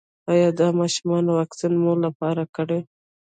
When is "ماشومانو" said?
0.79-1.29